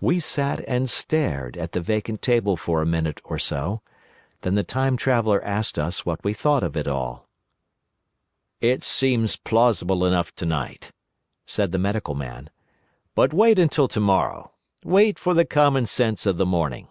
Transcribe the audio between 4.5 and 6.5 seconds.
the Time Traveller asked us what we